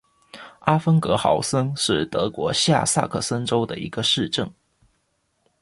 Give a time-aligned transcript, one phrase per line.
[0.61, 4.51] 阿芬格豪森是德国下萨克森州的一个市镇。